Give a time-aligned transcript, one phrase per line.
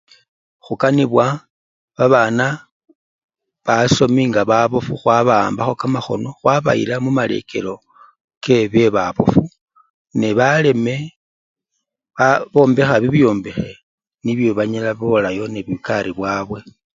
[0.65, 1.25] Khukanibwa
[1.97, 2.47] babana
[3.65, 7.73] basomi nga babofu khwabaambakho kamakhono khwbayila mumalekelo
[8.43, 9.43] kebyebabofu
[10.19, 10.95] nebaleme
[12.15, 12.29] ba!
[12.51, 13.71] bombekha bibyombekhe
[14.23, 16.59] nibyo banyala bolayo nende bukari bwabwe.